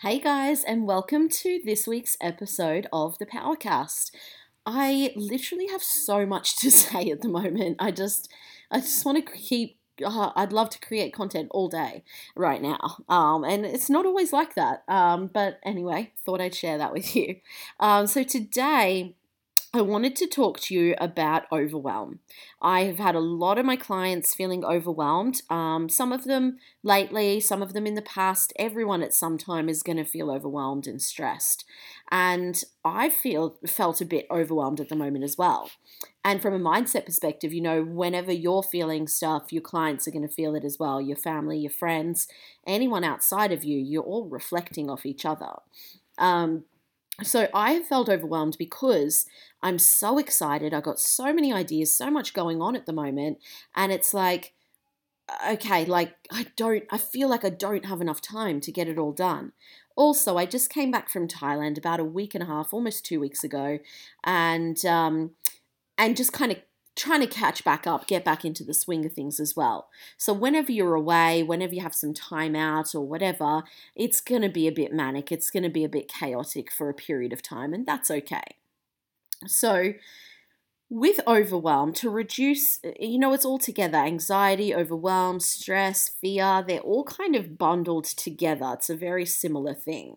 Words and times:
Hey 0.00 0.18
guys, 0.20 0.62
and 0.62 0.86
welcome 0.86 1.30
to 1.30 1.58
this 1.64 1.86
week's 1.86 2.18
episode 2.20 2.86
of 2.92 3.16
the 3.16 3.24
Powercast. 3.24 4.10
I 4.66 5.14
literally 5.16 5.68
have 5.68 5.82
so 5.82 6.26
much 6.26 6.58
to 6.58 6.70
say 6.82 7.08
at 7.10 7.22
the 7.22 7.30
moment. 7.30 7.78
I 7.78 7.92
just, 7.92 8.30
I 8.70 8.80
just 8.80 9.06
want 9.06 9.24
to 9.24 9.32
keep. 9.32 9.78
Uh, 10.04 10.32
I'd 10.36 10.52
love 10.52 10.68
to 10.70 10.78
create 10.80 11.14
content 11.14 11.48
all 11.50 11.70
day 11.70 12.04
right 12.34 12.60
now, 12.60 12.98
um, 13.08 13.42
and 13.42 13.64
it's 13.64 13.88
not 13.88 14.04
always 14.04 14.34
like 14.34 14.54
that. 14.54 14.82
Um, 14.86 15.28
but 15.28 15.60
anyway, 15.62 16.12
thought 16.26 16.42
I'd 16.42 16.54
share 16.54 16.76
that 16.76 16.92
with 16.92 17.16
you. 17.16 17.36
Um, 17.80 18.06
so 18.06 18.22
today 18.22 19.14
I 19.76 19.82
wanted 19.82 20.16
to 20.16 20.26
talk 20.26 20.58
to 20.60 20.74
you 20.74 20.94
about 20.98 21.44
overwhelm. 21.52 22.20
I 22.62 22.84
have 22.84 22.96
had 22.96 23.14
a 23.14 23.20
lot 23.20 23.58
of 23.58 23.66
my 23.66 23.76
clients 23.76 24.34
feeling 24.34 24.64
overwhelmed. 24.64 25.42
Um, 25.50 25.90
some 25.90 26.12
of 26.12 26.24
them 26.24 26.56
lately, 26.82 27.40
some 27.40 27.60
of 27.60 27.74
them 27.74 27.86
in 27.86 27.94
the 27.94 28.00
past. 28.00 28.54
Everyone 28.58 29.02
at 29.02 29.12
some 29.12 29.36
time 29.36 29.68
is 29.68 29.82
going 29.82 29.98
to 29.98 30.04
feel 30.04 30.30
overwhelmed 30.30 30.86
and 30.86 31.02
stressed, 31.02 31.66
and 32.10 32.62
I 32.86 33.10
feel 33.10 33.58
felt 33.66 34.00
a 34.00 34.06
bit 34.06 34.26
overwhelmed 34.30 34.80
at 34.80 34.88
the 34.88 34.96
moment 34.96 35.24
as 35.24 35.36
well. 35.36 35.70
And 36.24 36.40
from 36.40 36.54
a 36.54 36.58
mindset 36.58 37.04
perspective, 37.04 37.52
you 37.52 37.60
know, 37.60 37.84
whenever 37.84 38.32
you're 38.32 38.62
feeling 38.62 39.06
stuff, 39.06 39.52
your 39.52 39.62
clients 39.62 40.08
are 40.08 40.10
going 40.10 40.26
to 40.26 40.34
feel 40.34 40.54
it 40.54 40.64
as 40.64 40.78
well. 40.78 41.02
Your 41.02 41.18
family, 41.18 41.58
your 41.58 41.70
friends, 41.70 42.28
anyone 42.66 43.04
outside 43.04 43.52
of 43.52 43.62
you, 43.62 43.78
you're 43.78 44.02
all 44.02 44.26
reflecting 44.26 44.88
off 44.88 45.04
each 45.04 45.26
other. 45.26 45.52
Um, 46.16 46.64
so 47.22 47.48
I 47.54 47.82
felt 47.82 48.08
overwhelmed 48.08 48.56
because 48.58 49.26
I'm 49.62 49.78
so 49.78 50.18
excited. 50.18 50.74
I 50.74 50.80
got 50.80 51.00
so 51.00 51.32
many 51.32 51.52
ideas, 51.52 51.96
so 51.96 52.10
much 52.10 52.34
going 52.34 52.60
on 52.60 52.76
at 52.76 52.86
the 52.86 52.92
moment. 52.92 53.38
And 53.74 53.90
it's 53.90 54.12
like, 54.12 54.52
okay, 55.48 55.84
like 55.84 56.14
I 56.30 56.46
don't, 56.56 56.84
I 56.90 56.98
feel 56.98 57.28
like 57.28 57.44
I 57.44 57.50
don't 57.50 57.86
have 57.86 58.00
enough 58.00 58.20
time 58.20 58.60
to 58.60 58.72
get 58.72 58.88
it 58.88 58.98
all 58.98 59.12
done. 59.12 59.52
Also, 59.96 60.36
I 60.36 60.44
just 60.44 60.68
came 60.68 60.90
back 60.90 61.08
from 61.08 61.26
Thailand 61.26 61.78
about 61.78 62.00
a 62.00 62.04
week 62.04 62.34
and 62.34 62.42
a 62.42 62.46
half, 62.46 62.74
almost 62.74 63.06
two 63.06 63.18
weeks 63.18 63.42
ago, 63.42 63.78
and 64.22 64.84
um, 64.84 65.30
and 65.96 66.16
just 66.16 66.34
kind 66.34 66.52
of 66.52 66.58
trying 66.96 67.20
to 67.20 67.26
catch 67.26 67.62
back 67.62 67.86
up, 67.86 68.06
get 68.06 68.24
back 68.24 68.44
into 68.44 68.64
the 68.64 68.74
swing 68.74 69.04
of 69.04 69.12
things 69.12 69.38
as 69.38 69.54
well. 69.54 69.88
So, 70.16 70.32
whenever 70.32 70.72
you're 70.72 70.94
away, 70.94 71.42
whenever 71.42 71.74
you 71.74 71.82
have 71.82 71.94
some 71.94 72.14
time 72.14 72.56
out 72.56 72.94
or 72.94 73.06
whatever, 73.06 73.62
it's 73.94 74.20
going 74.20 74.42
to 74.42 74.48
be 74.48 74.66
a 74.66 74.72
bit 74.72 74.92
manic. 74.92 75.30
It's 75.30 75.50
going 75.50 75.62
to 75.62 75.68
be 75.68 75.84
a 75.84 75.88
bit 75.88 76.08
chaotic 76.08 76.72
for 76.72 76.88
a 76.88 76.94
period 76.94 77.32
of 77.32 77.42
time, 77.42 77.72
and 77.72 77.86
that's 77.86 78.10
okay. 78.10 78.56
So, 79.46 79.92
with 80.88 81.20
overwhelm, 81.26 81.92
to 81.94 82.08
reduce, 82.08 82.78
uh, 82.84 82.92
you 82.98 83.18
know, 83.18 83.32
it's 83.34 83.44
all 83.44 83.58
together 83.58 83.98
anxiety, 83.98 84.74
overwhelm, 84.74 85.40
stress, 85.40 86.08
fear, 86.08 86.64
they're 86.66 86.80
all 86.80 87.04
kind 87.04 87.36
of 87.36 87.58
bundled 87.58 88.04
together. 88.04 88.70
It's 88.74 88.90
a 88.90 88.96
very 88.96 89.26
similar 89.26 89.74
thing. 89.74 90.16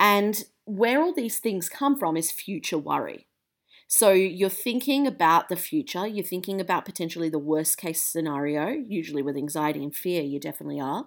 And 0.00 0.44
where 0.64 1.00
all 1.00 1.12
these 1.12 1.38
things 1.38 1.68
come 1.68 1.98
from 1.98 2.16
is 2.16 2.30
future 2.30 2.78
worry. 2.78 3.27
So 3.90 4.10
you're 4.12 4.50
thinking 4.50 5.06
about 5.06 5.48
the 5.48 5.56
future, 5.56 6.06
you're 6.06 6.22
thinking 6.24 6.60
about 6.60 6.84
potentially 6.84 7.30
the 7.30 7.38
worst 7.38 7.78
case 7.78 8.02
scenario, 8.02 8.68
usually 8.68 9.22
with 9.22 9.34
anxiety 9.36 9.82
and 9.82 9.96
fear, 9.96 10.22
you 10.22 10.38
definitely 10.38 10.78
are. 10.78 11.06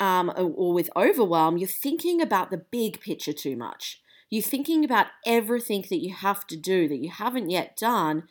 Um, 0.00 0.32
or, 0.36 0.72
with 0.74 0.90
overwhelm, 0.96 1.58
you're 1.58 1.68
thinking 1.68 2.20
about 2.22 2.50
the 2.50 2.58
big 2.58 3.00
picture 3.00 3.32
too 3.32 3.56
much. 3.56 4.02
You're 4.30 4.42
thinking 4.42 4.84
about 4.84 5.08
everything 5.26 5.84
that 5.90 6.02
you 6.02 6.14
have 6.14 6.46
to 6.48 6.56
do 6.56 6.88
that 6.88 6.98
you 6.98 7.10
haven't 7.10 7.50
yet 7.50 7.76
done 7.76 8.24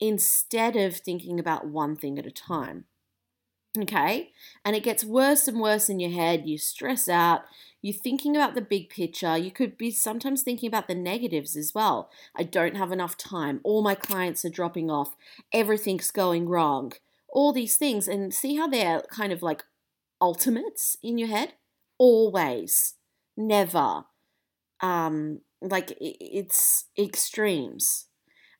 instead 0.00 0.76
of 0.76 0.96
thinking 0.96 1.40
about 1.40 1.66
one 1.68 1.96
thing 1.96 2.18
at 2.18 2.26
a 2.26 2.30
time. 2.32 2.84
Okay? 3.78 4.32
And 4.64 4.74
it 4.74 4.82
gets 4.82 5.04
worse 5.04 5.46
and 5.46 5.60
worse 5.60 5.88
in 5.88 6.00
your 6.00 6.10
head. 6.10 6.46
You 6.46 6.58
stress 6.58 7.08
out. 7.08 7.42
You're 7.82 7.94
thinking 7.94 8.36
about 8.36 8.54
the 8.54 8.60
big 8.60 8.90
picture. 8.90 9.36
You 9.38 9.50
could 9.50 9.78
be 9.78 9.90
sometimes 9.90 10.42
thinking 10.42 10.66
about 10.66 10.88
the 10.88 10.94
negatives 10.94 11.56
as 11.56 11.72
well. 11.74 12.10
I 12.36 12.42
don't 12.42 12.76
have 12.76 12.92
enough 12.92 13.16
time. 13.16 13.60
All 13.62 13.82
my 13.82 13.94
clients 13.94 14.44
are 14.44 14.50
dropping 14.50 14.90
off. 14.90 15.16
Everything's 15.52 16.10
going 16.10 16.48
wrong. 16.48 16.92
All 17.28 17.52
these 17.52 17.76
things. 17.76 18.08
And 18.08 18.34
see 18.34 18.56
how 18.56 18.66
they're 18.66 19.02
kind 19.10 19.32
of 19.32 19.42
like 19.42 19.64
ultimates 20.20 20.96
in 21.02 21.16
your 21.16 21.28
head? 21.28 21.54
Always. 21.96 22.94
Never. 23.36 24.04
Um, 24.80 25.40
like 25.62 25.96
it's 26.00 26.86
extremes. 26.98 28.06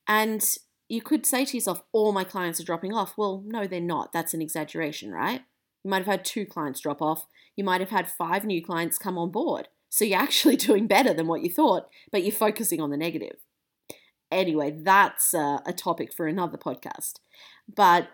And 0.07 0.43
you 0.91 1.01
could 1.01 1.25
say 1.25 1.45
to 1.45 1.55
yourself, 1.55 1.83
all 1.93 2.11
my 2.11 2.25
clients 2.25 2.59
are 2.59 2.65
dropping 2.65 2.93
off. 2.93 3.17
Well, 3.17 3.41
no, 3.45 3.65
they're 3.65 3.79
not. 3.79 4.11
That's 4.11 4.33
an 4.33 4.41
exaggeration, 4.41 5.09
right? 5.09 5.41
You 5.85 5.89
might 5.89 5.99
have 5.99 6.05
had 6.05 6.25
two 6.25 6.45
clients 6.45 6.81
drop 6.81 7.01
off. 7.01 7.27
You 7.55 7.63
might 7.63 7.79
have 7.79 7.91
had 7.91 8.11
five 8.11 8.43
new 8.43 8.61
clients 8.61 8.97
come 8.97 9.17
on 9.17 9.31
board. 9.31 9.69
So 9.87 10.03
you're 10.03 10.19
actually 10.21 10.57
doing 10.57 10.87
better 10.87 11.13
than 11.13 11.27
what 11.27 11.43
you 11.43 11.49
thought, 11.49 11.87
but 12.11 12.23
you're 12.23 12.33
focusing 12.33 12.81
on 12.81 12.89
the 12.89 12.97
negative. 12.97 13.37
Anyway, 14.29 14.71
that's 14.83 15.33
a, 15.33 15.61
a 15.65 15.71
topic 15.71 16.13
for 16.13 16.27
another 16.27 16.57
podcast. 16.57 17.19
But 17.73 18.09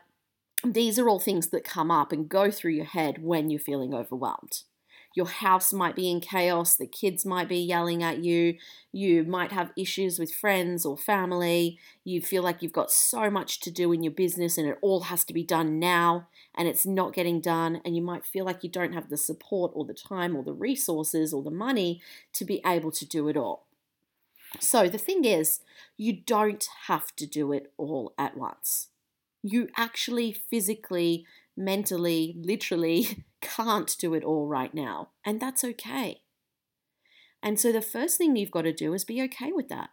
these 0.63 0.99
are 0.99 1.09
all 1.09 1.19
things 1.19 1.47
that 1.47 1.63
come 1.63 1.89
up 1.89 2.11
and 2.11 2.29
go 2.29 2.51
through 2.51 2.73
your 2.73 2.85
head 2.85 3.23
when 3.23 3.49
you're 3.49 3.59
feeling 3.59 3.95
overwhelmed. 3.95 4.61
Your 5.15 5.27
house 5.27 5.73
might 5.73 5.95
be 5.95 6.11
in 6.11 6.19
chaos, 6.19 6.75
the 6.75 6.85
kids 6.85 7.25
might 7.25 7.49
be 7.49 7.57
yelling 7.57 8.03
at 8.03 8.19
you, 8.23 8.55
you 8.91 9.23
might 9.23 9.51
have 9.51 9.71
issues 9.75 10.19
with 10.19 10.33
friends 10.33 10.85
or 10.85 10.95
family, 10.95 11.79
you 12.03 12.21
feel 12.21 12.43
like 12.43 12.61
you've 12.61 12.71
got 12.71 12.91
so 12.91 13.29
much 13.29 13.59
to 13.61 13.71
do 13.71 13.91
in 13.91 14.03
your 14.03 14.13
business 14.13 14.57
and 14.57 14.67
it 14.67 14.77
all 14.81 15.01
has 15.01 15.23
to 15.25 15.33
be 15.33 15.43
done 15.43 15.79
now 15.79 16.27
and 16.55 16.67
it's 16.67 16.85
not 16.85 17.13
getting 17.13 17.39
done, 17.39 17.81
and 17.85 17.95
you 17.95 18.01
might 18.01 18.25
feel 18.25 18.45
like 18.45 18.63
you 18.63 18.69
don't 18.69 18.93
have 18.93 19.09
the 19.09 19.17
support 19.17 19.71
or 19.75 19.85
the 19.85 19.93
time 19.93 20.35
or 20.35 20.43
the 20.43 20.53
resources 20.53 21.33
or 21.33 21.43
the 21.43 21.51
money 21.51 22.01
to 22.33 22.45
be 22.45 22.61
able 22.65 22.91
to 22.91 23.05
do 23.05 23.27
it 23.27 23.37
all. 23.37 23.67
So 24.59 24.87
the 24.87 24.97
thing 24.97 25.25
is, 25.25 25.59
you 25.97 26.13
don't 26.13 26.67
have 26.87 27.15
to 27.17 27.25
do 27.25 27.51
it 27.51 27.71
all 27.77 28.13
at 28.17 28.37
once. 28.37 28.89
You 29.43 29.69
actually 29.77 30.31
physically, 30.31 31.25
mentally, 31.57 32.35
literally 32.39 33.25
can't 33.41 33.93
do 33.99 34.13
it 34.13 34.23
all 34.23 34.47
right 34.47 34.73
now, 34.73 35.09
and 35.25 35.39
that's 35.41 35.63
okay. 35.63 36.21
And 37.41 37.59
so 37.59 37.71
the 37.71 37.81
first 37.81 38.17
thing 38.17 38.35
you've 38.35 38.51
got 38.51 38.63
to 38.63 38.73
do 38.73 38.93
is 38.93 39.05
be 39.05 39.21
okay 39.23 39.51
with 39.51 39.69
that. 39.69 39.89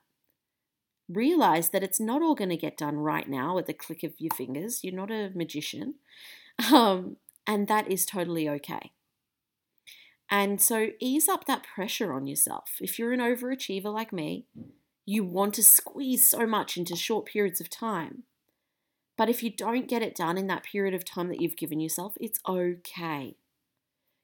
Realize 1.09 1.71
that 1.71 1.83
it's 1.83 2.01
not 2.01 2.23
all 2.23 2.35
going 2.35 2.51
to 2.51 2.57
get 2.57 2.77
done 2.77 2.97
right 2.97 3.29
now 3.29 3.59
at 3.59 3.67
the 3.67 3.75
click 3.75 4.03
of 4.03 4.15
your 4.19 4.35
fingers. 4.35 4.83
You're 4.83 4.95
not 4.95 5.11
a 5.11 5.31
magician. 5.35 5.95
Um, 6.73 7.17
and 7.49 7.67
that 7.67 7.91
is 7.91 8.07
totally 8.07 8.49
okay. 8.49 8.93
And 10.31 10.61
so 10.61 10.91
ease 11.01 11.29
up 11.29 11.47
that 11.47 11.65
pressure 11.65 12.13
on 12.13 12.27
yourself. 12.27 12.77
If 12.81 12.99
you're 12.99 13.13
an 13.13 13.21
overachiever 13.21 13.93
like 13.93 14.13
me, 14.13 14.47
you 15.05 15.25
want 15.25 15.55
to 15.55 15.63
squeeze 15.63 16.31
so 16.31 16.47
much 16.47 16.77
into 16.77 16.97
short 16.97 17.27
periods 17.27 17.61
of 17.61 17.69
time. 17.69 18.23
But 19.17 19.29
if 19.29 19.43
you 19.43 19.51
don't 19.51 19.89
get 19.89 20.03
it 20.03 20.17
done 20.17 20.37
in 20.37 20.49
that 20.49 20.65
period 20.65 20.95
of 20.95 21.05
time 21.05 21.29
that 21.29 21.41
you've 21.41 21.57
given 21.57 21.81
yourself, 21.81 22.15
it's 22.21 22.41
okay. 22.49 23.37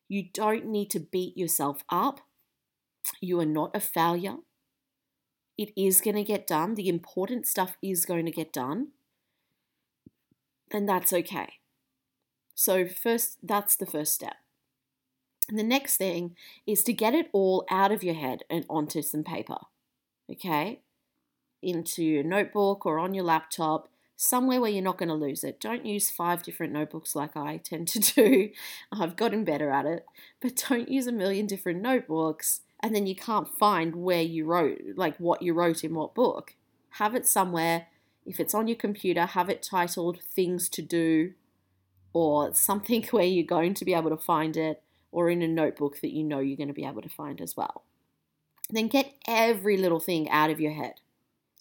You 0.08 0.24
don't 0.32 0.66
need 0.66 0.90
to 0.90 1.00
beat 1.00 1.36
yourself 1.36 1.84
up. 1.88 2.20
You 3.20 3.38
are 3.40 3.46
not 3.46 3.74
a 3.74 3.80
failure. 3.80 4.36
It 5.56 5.72
is 5.76 6.00
going 6.00 6.16
to 6.16 6.24
get 6.24 6.46
done. 6.46 6.74
The 6.74 6.88
important 6.88 7.46
stuff 7.46 7.76
is 7.82 8.04
going 8.04 8.24
to 8.26 8.32
get 8.32 8.52
done. 8.52 8.88
And 10.72 10.88
that's 10.88 11.12
okay. 11.12 11.60
So, 12.54 12.86
first, 12.86 13.38
that's 13.42 13.76
the 13.76 13.86
first 13.86 14.14
step. 14.14 14.36
And 15.48 15.58
the 15.58 15.64
next 15.64 15.96
thing 15.96 16.36
is 16.66 16.82
to 16.84 16.92
get 16.92 17.14
it 17.14 17.28
all 17.32 17.66
out 17.70 17.92
of 17.92 18.02
your 18.02 18.14
head 18.14 18.44
and 18.48 18.64
onto 18.70 19.02
some 19.02 19.24
paper, 19.24 19.58
okay? 20.30 20.80
Into 21.62 22.04
your 22.04 22.22
notebook 22.22 22.86
or 22.86 22.98
on 22.98 23.14
your 23.14 23.24
laptop, 23.24 23.89
somewhere 24.20 24.60
where 24.60 24.70
you're 24.70 24.82
not 24.82 24.98
going 24.98 25.08
to 25.08 25.14
lose 25.14 25.42
it. 25.42 25.60
Don't 25.60 25.86
use 25.86 26.10
five 26.10 26.42
different 26.42 26.74
notebooks 26.74 27.16
like 27.16 27.36
I 27.36 27.56
tend 27.56 27.88
to 27.88 27.98
do. 27.98 28.50
I've 28.92 29.16
gotten 29.16 29.44
better 29.44 29.70
at 29.70 29.86
it, 29.86 30.04
but 30.40 30.62
don't 30.68 30.90
use 30.90 31.06
a 31.06 31.12
million 31.12 31.46
different 31.46 31.80
notebooks 31.80 32.60
and 32.80 32.94
then 32.94 33.06
you 33.06 33.14
can't 33.14 33.48
find 33.48 33.96
where 33.96 34.22
you 34.22 34.44
wrote, 34.44 34.80
like 34.94 35.16
what 35.18 35.42
you 35.42 35.54
wrote 35.54 35.84
in 35.84 35.94
what 35.94 36.14
book. 36.14 36.54
Have 36.94 37.14
it 37.14 37.26
somewhere. 37.26 37.86
If 38.26 38.40
it's 38.40 38.54
on 38.54 38.68
your 38.68 38.76
computer, 38.76 39.24
have 39.24 39.48
it 39.48 39.62
titled 39.62 40.20
Things 40.22 40.68
to 40.70 40.82
Do 40.82 41.32
or 42.12 42.54
something 42.54 43.02
where 43.10 43.24
you're 43.24 43.44
going 43.44 43.74
to 43.74 43.84
be 43.84 43.94
able 43.94 44.10
to 44.10 44.16
find 44.16 44.56
it, 44.56 44.82
or 45.12 45.30
in 45.30 45.42
a 45.42 45.48
notebook 45.48 46.00
that 46.00 46.12
you 46.12 46.22
know 46.22 46.38
you're 46.40 46.56
going 46.56 46.68
to 46.68 46.74
be 46.74 46.84
able 46.84 47.02
to 47.02 47.08
find 47.08 47.40
as 47.40 47.56
well. 47.56 47.84
Then 48.68 48.88
get 48.88 49.14
every 49.26 49.76
little 49.76 50.00
thing 50.00 50.28
out 50.30 50.50
of 50.50 50.60
your 50.60 50.72
head. 50.72 51.00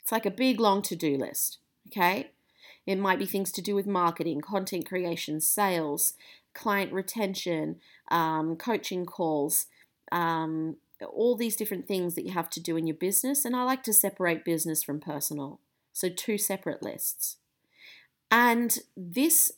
It's 0.02 0.12
like 0.12 0.26
a 0.26 0.32
big 0.32 0.60
long 0.60 0.82
to 0.84 0.96
do 0.96 1.18
list, 1.18 1.58
okay? 1.88 2.32
It 2.90 2.98
might 2.98 3.20
be 3.20 3.28
things 3.28 3.52
to 3.52 3.62
do 3.62 3.76
with 3.76 3.86
marketing, 3.86 4.42
content 4.42 4.88
creation, 4.90 5.42
sales, 5.42 6.14
client 6.56 6.92
retention, 6.92 7.76
um, 8.10 8.56
coaching 8.56 9.06
calls, 9.06 9.68
um, 10.12 10.78
all 11.08 11.36
these 11.36 11.56
different 11.56 11.88
things 11.88 12.16
that 12.16 12.26
you 12.26 12.32
have 12.32 12.50
to 12.50 12.60
do 12.60 12.78
in 12.78 12.88
your 12.88 12.96
business. 12.96 13.46
And 13.46 13.56
I 13.56 13.62
like 13.62 13.84
to 13.84 13.94
separate 13.94 14.44
business 14.44 14.82
from 14.82 15.00
personal. 15.00 15.60
So, 15.94 16.10
two 16.10 16.40
separate 16.40 16.82
lists. 16.82 17.38
And 18.32 18.80
this 18.98 19.52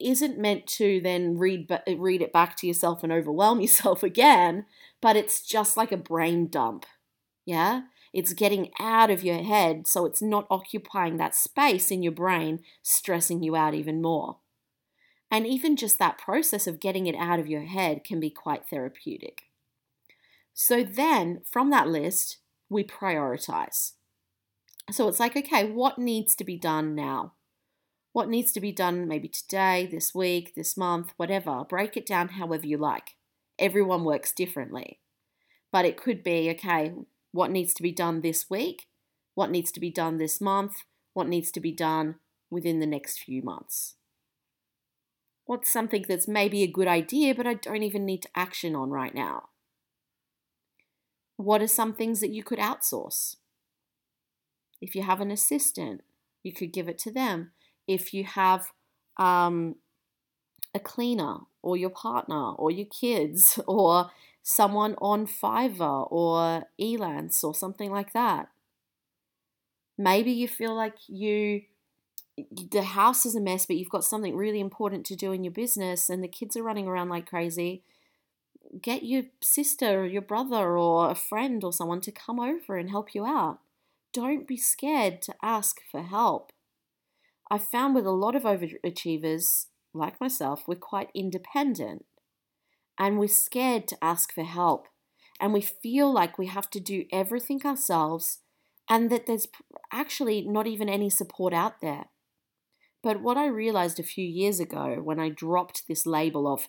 isn't 0.00 0.38
meant 0.38 0.66
to 0.68 0.98
then 1.02 1.36
read 1.36 1.70
read 1.98 2.22
it 2.22 2.32
back 2.32 2.56
to 2.56 2.66
yourself 2.66 3.02
and 3.02 3.12
overwhelm 3.12 3.60
yourself 3.66 4.02
again, 4.02 4.64
but 5.02 5.14
it's 5.14 5.46
just 5.46 5.76
like 5.76 5.92
a 5.92 5.98
brain 5.98 6.48
dump. 6.48 6.86
Yeah? 7.44 7.82
It's 8.12 8.34
getting 8.34 8.70
out 8.78 9.10
of 9.10 9.24
your 9.24 9.42
head 9.42 9.86
so 9.86 10.04
it's 10.04 10.20
not 10.20 10.46
occupying 10.50 11.16
that 11.16 11.34
space 11.34 11.90
in 11.90 12.02
your 12.02 12.12
brain, 12.12 12.60
stressing 12.82 13.42
you 13.42 13.56
out 13.56 13.74
even 13.74 14.02
more. 14.02 14.38
And 15.30 15.46
even 15.46 15.76
just 15.76 15.98
that 15.98 16.18
process 16.18 16.66
of 16.66 16.78
getting 16.78 17.06
it 17.06 17.16
out 17.16 17.40
of 17.40 17.46
your 17.46 17.62
head 17.62 18.04
can 18.04 18.20
be 18.20 18.28
quite 18.28 18.66
therapeutic. 18.66 19.44
So 20.52 20.84
then 20.84 21.40
from 21.50 21.70
that 21.70 21.88
list, 21.88 22.38
we 22.68 22.84
prioritize. 22.84 23.92
So 24.90 25.08
it's 25.08 25.20
like, 25.20 25.34
okay, 25.36 25.64
what 25.64 25.98
needs 25.98 26.34
to 26.36 26.44
be 26.44 26.58
done 26.58 26.94
now? 26.94 27.32
What 28.12 28.28
needs 28.28 28.52
to 28.52 28.60
be 28.60 28.72
done 28.72 29.08
maybe 29.08 29.28
today, 29.28 29.88
this 29.90 30.14
week, 30.14 30.54
this 30.54 30.76
month, 30.76 31.14
whatever? 31.16 31.64
Break 31.66 31.96
it 31.96 32.04
down 32.04 32.28
however 32.28 32.66
you 32.66 32.76
like. 32.76 33.16
Everyone 33.58 34.04
works 34.04 34.32
differently. 34.32 35.00
But 35.70 35.86
it 35.86 35.96
could 35.96 36.22
be, 36.22 36.50
okay, 36.50 36.92
what 37.32 37.50
needs 37.50 37.74
to 37.74 37.82
be 37.82 37.92
done 37.92 38.20
this 38.20 38.48
week? 38.48 38.88
What 39.34 39.50
needs 39.50 39.72
to 39.72 39.80
be 39.80 39.90
done 39.90 40.18
this 40.18 40.40
month? 40.40 40.84
What 41.14 41.28
needs 41.28 41.50
to 41.52 41.60
be 41.60 41.72
done 41.72 42.16
within 42.50 42.80
the 42.80 42.86
next 42.86 43.18
few 43.18 43.42
months? 43.42 43.94
What's 45.46 45.72
something 45.72 46.04
that's 46.08 46.28
maybe 46.28 46.62
a 46.62 46.70
good 46.70 46.86
idea, 46.86 47.34
but 47.34 47.46
I 47.46 47.54
don't 47.54 47.82
even 47.82 48.06
need 48.06 48.22
to 48.22 48.28
action 48.34 48.76
on 48.76 48.90
right 48.90 49.14
now? 49.14 49.48
What 51.36 51.62
are 51.62 51.66
some 51.66 51.94
things 51.94 52.20
that 52.20 52.30
you 52.30 52.44
could 52.44 52.58
outsource? 52.58 53.36
If 54.80 54.94
you 54.94 55.02
have 55.02 55.20
an 55.20 55.30
assistant, 55.30 56.02
you 56.42 56.52
could 56.52 56.72
give 56.72 56.88
it 56.88 56.98
to 56.98 57.10
them. 57.10 57.52
If 57.88 58.14
you 58.14 58.24
have 58.24 58.72
um, 59.18 59.76
a 60.74 60.80
cleaner 60.80 61.38
or 61.62 61.76
your 61.76 61.90
partner 61.90 62.52
or 62.52 62.70
your 62.70 62.86
kids 62.86 63.58
or 63.66 64.10
someone 64.42 64.96
on 65.00 65.26
Fiverr 65.26 66.10
or 66.10 66.64
Elance 66.80 67.44
or 67.44 67.54
something 67.54 67.90
like 67.90 68.12
that. 68.12 68.48
Maybe 69.96 70.32
you 70.32 70.48
feel 70.48 70.74
like 70.74 70.96
you 71.06 71.62
the 72.70 72.82
house 72.82 73.26
is 73.26 73.36
a 73.36 73.40
mess, 73.40 73.66
but 73.66 73.76
you've 73.76 73.90
got 73.90 74.04
something 74.04 74.34
really 74.34 74.58
important 74.58 75.04
to 75.06 75.16
do 75.16 75.32
in 75.32 75.44
your 75.44 75.52
business 75.52 76.08
and 76.08 76.24
the 76.24 76.28
kids 76.28 76.56
are 76.56 76.62
running 76.62 76.88
around 76.88 77.10
like 77.10 77.28
crazy. 77.28 77.82
Get 78.80 79.02
your 79.02 79.24
sister 79.42 80.00
or 80.00 80.06
your 80.06 80.22
brother 80.22 80.78
or 80.78 81.10
a 81.10 81.14
friend 81.14 81.62
or 81.62 81.74
someone 81.74 82.00
to 82.00 82.10
come 82.10 82.40
over 82.40 82.78
and 82.78 82.88
help 82.88 83.14
you 83.14 83.26
out. 83.26 83.58
Don't 84.14 84.48
be 84.48 84.56
scared 84.56 85.20
to 85.22 85.34
ask 85.42 85.80
for 85.90 86.02
help. 86.02 86.52
I 87.50 87.58
found 87.58 87.94
with 87.94 88.06
a 88.06 88.10
lot 88.10 88.34
of 88.34 88.44
overachievers, 88.44 89.66
like 89.92 90.18
myself, 90.18 90.64
we're 90.66 90.76
quite 90.76 91.10
independent 91.14 92.06
and 93.02 93.18
we're 93.18 93.26
scared 93.26 93.88
to 93.88 93.98
ask 94.00 94.32
for 94.32 94.44
help. 94.44 94.86
And 95.40 95.52
we 95.52 95.60
feel 95.60 96.12
like 96.12 96.38
we 96.38 96.46
have 96.46 96.70
to 96.70 96.78
do 96.78 97.04
everything 97.10 97.60
ourselves 97.64 98.38
and 98.88 99.10
that 99.10 99.26
there's 99.26 99.48
actually 99.92 100.42
not 100.42 100.68
even 100.68 100.88
any 100.88 101.10
support 101.10 101.52
out 101.52 101.80
there. 101.80 102.04
But 103.02 103.20
what 103.20 103.36
I 103.36 103.46
realized 103.46 103.98
a 103.98 104.04
few 104.04 104.24
years 104.24 104.60
ago 104.60 105.00
when 105.02 105.18
I 105.18 105.30
dropped 105.30 105.88
this 105.88 106.06
label 106.06 106.46
of 106.46 106.68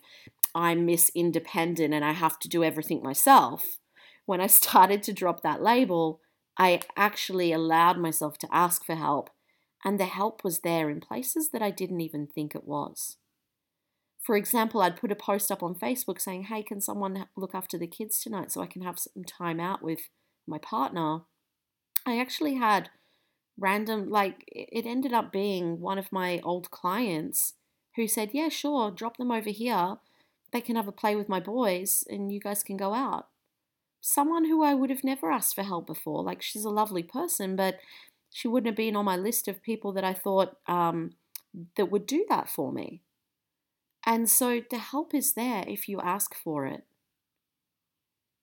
I'm 0.56 0.84
Miss 0.84 1.08
Independent 1.14 1.94
and 1.94 2.04
I 2.04 2.14
have 2.14 2.40
to 2.40 2.48
do 2.48 2.64
everything 2.64 3.00
myself, 3.00 3.78
when 4.26 4.40
I 4.40 4.46
started 4.62 5.04
to 5.04 5.12
drop 5.12 5.44
that 5.44 5.62
label, 5.62 6.20
I 6.58 6.80
actually 6.96 7.52
allowed 7.52 7.98
myself 7.98 8.38
to 8.38 8.48
ask 8.50 8.84
for 8.84 8.96
help, 8.96 9.30
and 9.84 10.00
the 10.00 10.06
help 10.06 10.42
was 10.42 10.60
there 10.60 10.90
in 10.90 10.98
places 11.00 11.50
that 11.50 11.62
I 11.62 11.70
didn't 11.70 12.00
even 12.00 12.26
think 12.26 12.56
it 12.56 12.66
was. 12.66 13.18
For 14.24 14.36
example, 14.36 14.80
I'd 14.80 14.96
put 14.96 15.12
a 15.12 15.16
post 15.16 15.50
up 15.50 15.62
on 15.62 15.74
Facebook 15.74 16.20
saying, 16.20 16.44
Hey, 16.44 16.62
can 16.62 16.80
someone 16.80 17.26
look 17.36 17.54
after 17.54 17.76
the 17.76 17.86
kids 17.86 18.20
tonight 18.20 18.50
so 18.50 18.62
I 18.62 18.66
can 18.66 18.82
have 18.82 18.98
some 18.98 19.24
time 19.24 19.60
out 19.60 19.82
with 19.82 20.08
my 20.46 20.58
partner? 20.58 21.20
I 22.06 22.18
actually 22.18 22.54
had 22.54 22.90
random, 23.58 24.10
like, 24.10 24.44
it 24.48 24.86
ended 24.86 25.12
up 25.12 25.32
being 25.32 25.80
one 25.80 25.98
of 25.98 26.12
my 26.12 26.40
old 26.42 26.70
clients 26.70 27.54
who 27.96 28.08
said, 28.08 28.30
Yeah, 28.32 28.48
sure, 28.48 28.90
drop 28.90 29.18
them 29.18 29.30
over 29.30 29.50
here. 29.50 29.96
They 30.52 30.60
can 30.60 30.76
have 30.76 30.88
a 30.88 30.92
play 30.92 31.16
with 31.16 31.28
my 31.28 31.40
boys 31.40 32.04
and 32.08 32.32
you 32.32 32.40
guys 32.40 32.62
can 32.62 32.76
go 32.76 32.94
out 32.94 33.26
someone 34.06 34.44
who 34.44 34.62
I 34.62 34.74
would 34.74 34.90
have 34.90 35.02
never 35.02 35.30
asked 35.30 35.54
for 35.54 35.62
help 35.62 35.86
before. 35.86 36.22
Like, 36.22 36.42
she's 36.42 36.66
a 36.66 36.70
lovely 36.70 37.02
person, 37.02 37.56
but 37.56 37.78
she 38.30 38.46
wouldn't 38.46 38.66
have 38.66 38.76
been 38.76 38.96
on 38.96 39.06
my 39.06 39.16
list 39.16 39.48
of 39.48 39.62
people 39.62 39.92
that 39.92 40.04
I 40.04 40.12
thought 40.12 40.58
um, 40.66 41.12
that 41.76 41.90
would 41.90 42.06
do 42.06 42.26
that 42.28 42.50
for 42.50 42.70
me. 42.70 43.00
And 44.06 44.28
so 44.28 44.60
the 44.68 44.78
help 44.78 45.14
is 45.14 45.32
there 45.32 45.64
if 45.66 45.88
you 45.88 46.00
ask 46.00 46.34
for 46.34 46.66
it. 46.66 46.84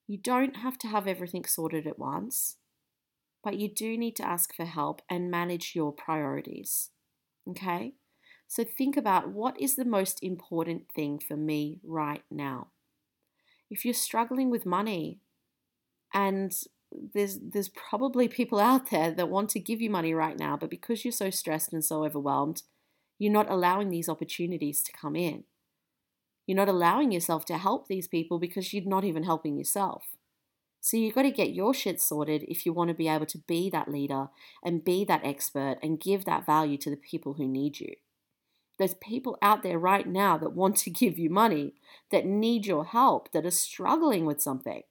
You 0.08 0.18
don't 0.18 0.58
have 0.58 0.78
to 0.80 0.88
have 0.88 1.08
everything 1.08 1.46
sorted 1.46 1.88
at 1.88 2.00
once, 2.00 2.58
but 3.44 3.58
you 3.58 3.70
do 3.70 3.98
need 3.98 4.16
to 4.18 4.28
ask 4.28 4.54
for 4.54 4.66
help 4.66 5.02
and 5.10 5.32
manage 5.32 5.74
your 5.76 5.92
priorities. 5.92 6.90
Okay? 7.50 7.94
So 8.48 8.64
think 8.66 8.98
about 8.98 9.30
what 9.30 9.60
is 9.60 9.76
the 9.76 9.86
most 9.86 10.22
important 10.22 10.92
thing 10.94 11.20
for 11.20 11.38
me 11.38 11.80
right 11.84 12.24
now. 12.30 12.68
If 13.70 13.86
you're 13.86 13.94
struggling 13.94 14.50
with 14.50 14.66
money, 14.66 15.20
and 16.14 16.54
there's 17.14 17.40
there's 17.42 17.70
probably 17.70 18.28
people 18.28 18.60
out 18.72 18.90
there 18.90 19.12
that 19.12 19.30
want 19.30 19.50
to 19.52 19.60
give 19.60 19.80
you 19.80 19.90
money 19.90 20.14
right 20.14 20.38
now, 20.38 20.58
but 20.58 20.70
because 20.70 21.06
you're 21.06 21.12
so 21.12 21.30
stressed 21.30 21.72
and 21.72 21.86
so 21.86 22.04
overwhelmed, 22.04 22.64
you're 23.18 23.32
not 23.32 23.50
allowing 23.50 23.90
these 23.90 24.10
opportunities 24.10 24.84
to 24.84 24.92
come 24.92 25.16
in. 25.16 25.46
You're 26.52 26.58
not 26.58 26.68
allowing 26.68 27.14
yourself 27.14 27.46
to 27.46 27.58
help 27.58 27.88
these 27.88 28.10
people 28.10 28.38
because 28.38 28.74
you're 28.74 28.84
not 28.84 29.06
even 29.06 29.24
helping 29.24 29.56
yourself. 29.56 30.18
So 30.82 30.98
you've 30.98 31.16
got 31.16 31.22
to 31.22 31.32
get 31.32 31.54
your 31.54 31.74
shit 31.74 32.02
sorted 32.02 32.44
if 32.46 32.66
you 32.66 32.74
want 32.74 32.90
to 32.90 32.94
be 32.94 33.08
able 33.08 33.28
to 33.28 33.38
be 33.48 33.70
that 33.70 33.90
leader 33.90 34.28
and 34.62 34.84
be 34.84 35.06
that 35.06 35.24
expert 35.24 35.78
and 35.82 35.98
give 35.98 36.26
that 36.26 36.46
value 36.46 36.78
to 36.80 36.90
the 36.90 36.98
people 36.98 37.36
who 37.36 37.48
need 37.48 37.80
you. 37.80 37.94
There's 38.78 38.96
people 38.96 39.38
out 39.42 39.64
there 39.64 39.80
right 39.80 40.06
now 40.06 40.38
that 40.40 40.52
want 40.52 40.76
to 40.80 40.90
give 41.02 41.18
you 41.18 41.30
money, 41.30 41.76
that 42.12 42.26
need 42.26 42.66
your 42.66 42.84
help, 42.84 43.32
that 43.32 43.46
are 43.46 43.52
struggling 43.52 44.26
with 44.26 44.42
something. 44.42 44.82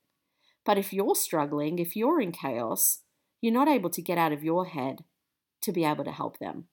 But 0.65 0.79
if 0.79 0.95
you're 0.95 1.15
struggling, 1.15 1.79
if 1.79 1.95
you're 1.95 2.23
in 2.23 2.33
chaos, 2.33 3.01
you're 3.43 3.53
not 3.53 3.69
able 3.69 3.91
to 3.91 4.01
get 4.01 4.17
out 4.17 4.33
of 4.33 4.43
your 4.43 4.65
head 4.65 5.05
to 5.61 5.73
be 5.73 5.85
able 5.85 6.05
to 6.05 6.11
help 6.11 6.39
them. 6.39 6.69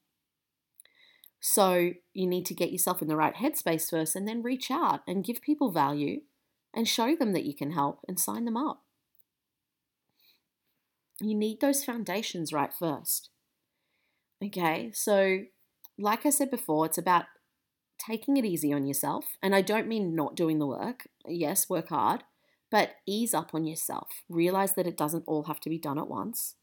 So 1.49 1.93
you 2.13 2.27
need 2.27 2.45
to 2.47 2.53
get 2.53 2.73
yourself 2.73 3.01
in 3.01 3.07
the 3.07 3.15
right 3.15 3.33
headspace 3.33 3.89
first 3.89 4.17
and 4.17 4.27
then 4.27 4.43
reach 4.43 4.69
out 4.69 4.99
and 5.07 5.23
give 5.23 5.41
people 5.41 5.71
value 5.71 6.19
and 6.73 6.85
show 6.85 7.15
them 7.15 7.31
that 7.31 7.45
you 7.45 7.55
can 7.55 7.71
help 7.71 8.01
and 8.05 8.19
sign 8.19 8.43
them 8.43 8.57
up. 8.57 8.83
You 11.21 11.33
need 11.33 11.61
those 11.61 11.85
foundations 11.85 12.51
right 12.51 12.73
first. 12.77 13.29
Okay, 14.43 14.91
so 14.93 15.43
like 15.97 16.25
I 16.25 16.31
said 16.31 16.51
before, 16.51 16.85
it's 16.85 16.97
about 16.97 17.23
taking 17.97 18.35
it 18.35 18.43
easy 18.43 18.73
on 18.73 18.85
yourself. 18.85 19.37
And 19.41 19.55
I 19.55 19.61
don't 19.61 19.87
mean 19.87 20.17
not 20.17 20.35
doing 20.35 20.59
the 20.59 20.67
work. 20.67 21.07
Yes, 21.25 21.69
work 21.69 21.87
hard, 21.87 22.25
but 22.69 22.95
ease 23.05 23.33
up 23.33 23.51
on 23.55 23.65
yourself. 23.65 24.09
Realize 24.27 24.73
that 24.73 24.85
it 24.85 24.97
doesn't 24.97 25.23
all 25.25 25.43
have 25.43 25.61
to 25.61 25.69
be 25.69 25.79
done 25.79 25.97
at 25.97 26.09
once. 26.09 26.55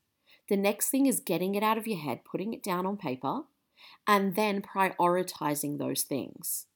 The 0.50 0.58
next 0.58 0.90
thing 0.90 1.06
is 1.06 1.20
getting 1.20 1.54
it 1.54 1.62
out 1.62 1.78
of 1.78 1.86
your 1.86 1.98
head, 1.98 2.20
putting 2.30 2.52
it 2.52 2.62
down 2.62 2.84
on 2.84 2.98
paper, 2.98 3.44
and 4.06 4.34
then 4.34 4.62
prioritizing 4.62 5.78
those 5.78 6.02
things. 6.02 6.66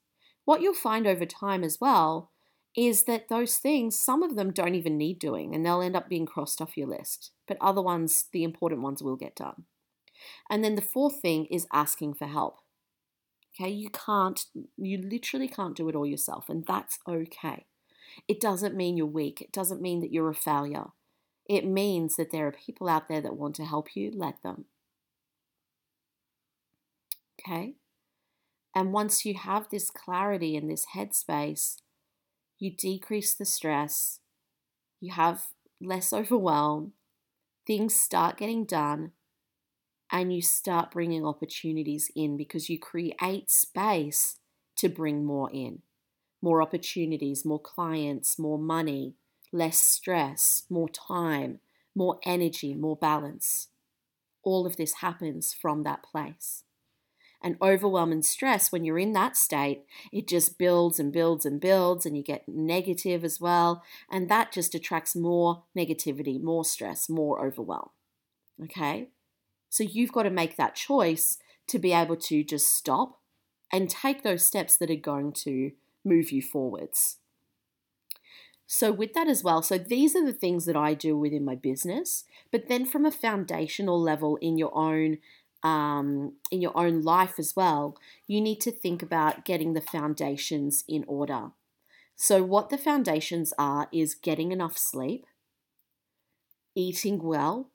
What 0.45 0.61
you'll 0.61 0.73
find 0.73 1.05
over 1.05 1.25
time 1.25 1.63
as 1.63 1.79
well 1.79 2.31
is 2.75 3.03
that 3.03 3.29
those 3.29 3.57
things, 3.57 3.99
some 3.99 4.23
of 4.23 4.35
them 4.35 4.51
don't 4.51 4.75
even 4.75 4.97
need 4.97 5.19
doing 5.19 5.53
and 5.53 5.65
they'll 5.65 5.81
end 5.81 5.95
up 5.95 6.09
being 6.09 6.25
crossed 6.25 6.61
off 6.61 6.77
your 6.77 6.87
list, 6.87 7.31
but 7.47 7.57
other 7.59 7.81
ones, 7.81 8.25
the 8.31 8.43
important 8.43 8.81
ones, 8.81 9.03
will 9.03 9.15
get 9.15 9.35
done. 9.35 9.65
And 10.49 10.63
then 10.63 10.75
the 10.75 10.81
fourth 10.81 11.21
thing 11.21 11.45
is 11.45 11.67
asking 11.71 12.15
for 12.15 12.27
help. 12.27 12.59
Okay, 13.59 13.69
you 13.69 13.89
can't, 13.89 14.45
you 14.77 14.97
literally 14.97 15.47
can't 15.47 15.75
do 15.75 15.89
it 15.89 15.95
all 15.95 16.05
yourself, 16.05 16.49
and 16.49 16.65
that's 16.65 16.99
okay. 17.07 17.65
It 18.27 18.39
doesn't 18.39 18.75
mean 18.75 18.97
you're 18.97 19.05
weak. 19.05 19.41
It 19.41 19.51
doesn't 19.51 19.81
mean 19.81 20.01
that 20.01 20.11
you're 20.11 20.29
a 20.29 20.35
failure. 20.35 20.87
It 21.47 21.65
means 21.65 22.15
that 22.15 22.31
there 22.31 22.47
are 22.47 22.51
people 22.51 22.87
out 22.87 23.07
there 23.07 23.21
that 23.21 23.35
want 23.35 23.55
to 23.55 23.65
help 23.65 23.95
you, 23.95 24.11
let 24.15 24.41
them. 24.43 24.65
Okay? 27.49 27.75
And 28.75 28.93
once 28.93 29.25
you 29.25 29.33
have 29.33 29.69
this 29.69 29.89
clarity 29.89 30.55
and 30.55 30.69
this 30.69 30.87
headspace, 30.95 31.77
you 32.59 32.71
decrease 32.75 33.33
the 33.33 33.45
stress, 33.45 34.19
you 34.99 35.13
have 35.13 35.45
less 35.81 36.13
overwhelm, 36.13 36.93
things 37.65 37.95
start 37.95 38.37
getting 38.37 38.65
done, 38.65 39.11
and 40.11 40.33
you 40.33 40.41
start 40.41 40.91
bringing 40.91 41.25
opportunities 41.25 42.11
in 42.15 42.37
because 42.37 42.69
you 42.69 42.79
create 42.79 43.49
space 43.49 44.37
to 44.77 44.89
bring 44.89 45.25
more 45.25 45.49
in 45.51 45.81
more 46.41 46.61
opportunities, 46.61 47.43
more 47.43 47.59
clients, 47.59 48.39
more 48.39 48.57
money, 48.57 49.15
less 49.51 49.77
stress, 49.77 50.63
more 50.69 50.87
time, 50.87 51.59
more 51.93 52.17
energy, 52.25 52.73
more 52.73 52.95
balance. 52.95 53.67
All 54.41 54.65
of 54.65 54.77
this 54.77 54.93
happens 55.01 55.53
from 55.53 55.83
that 55.83 56.01
place. 56.01 56.63
And 57.41 57.55
overwhelm 57.61 58.11
and 58.11 58.25
stress, 58.25 58.71
when 58.71 58.83
you're 58.83 58.99
in 58.99 59.13
that 59.13 59.37
state, 59.37 59.85
it 60.11 60.27
just 60.27 60.57
builds 60.57 60.99
and 60.99 61.11
builds 61.13 61.45
and 61.45 61.61
builds, 61.61 62.05
and 62.05 62.17
you 62.17 62.23
get 62.23 62.49
negative 62.49 63.23
as 63.23 63.39
well. 63.39 63.81
And 64.11 64.29
that 64.29 64.51
just 64.51 64.75
attracts 64.75 65.15
more 65.15 65.63
negativity, 65.77 66.41
more 66.41 66.65
stress, 66.65 67.07
more 67.07 67.45
overwhelm. 67.45 67.89
Okay? 68.61 69.09
So 69.69 69.83
you've 69.83 70.11
got 70.11 70.23
to 70.23 70.29
make 70.29 70.57
that 70.57 70.75
choice 70.75 71.37
to 71.67 71.79
be 71.79 71.93
able 71.93 72.17
to 72.17 72.43
just 72.43 72.67
stop 72.75 73.19
and 73.71 73.89
take 73.89 74.23
those 74.23 74.45
steps 74.45 74.75
that 74.77 74.91
are 74.91 74.95
going 74.95 75.31
to 75.31 75.71
move 76.03 76.31
you 76.31 76.41
forwards. 76.41 77.17
So, 78.71 78.91
with 78.91 79.13
that 79.13 79.27
as 79.27 79.43
well, 79.43 79.63
so 79.63 79.79
these 79.79 80.15
are 80.15 80.23
the 80.23 80.31
things 80.31 80.65
that 80.65 80.75
I 80.75 80.93
do 80.93 81.17
within 81.17 81.43
my 81.43 81.55
business, 81.55 82.25
but 82.51 82.67
then 82.67 82.85
from 82.85 83.03
a 83.03 83.11
foundational 83.11 83.99
level 83.99 84.35
in 84.41 84.59
your 84.59 84.75
own 84.77 85.17
um, 85.63 86.33
in 86.51 86.61
your 86.61 86.77
own 86.77 87.01
life 87.01 87.35
as 87.37 87.55
well, 87.55 87.97
you 88.27 88.41
need 88.41 88.61
to 88.61 88.71
think 88.71 89.01
about 89.03 89.45
getting 89.45 89.73
the 89.73 89.81
foundations 89.81 90.83
in 90.87 91.03
order. 91.07 91.51
So, 92.15 92.43
what 92.43 92.69
the 92.69 92.77
foundations 92.77 93.53
are 93.57 93.87
is 93.93 94.13
getting 94.13 94.51
enough 94.51 94.77
sleep, 94.77 95.25
eating 96.75 97.23
well, 97.23 97.69